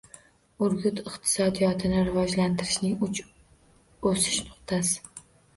[0.67, 3.23] Urgut iqtisodiyotini rivojlantirishning uch
[4.15, 5.25] o‘sish nuqtasi